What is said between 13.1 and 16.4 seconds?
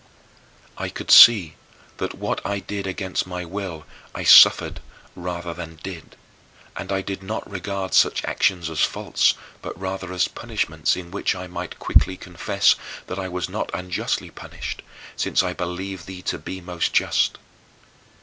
I was not unjustly punished, since I believed thee to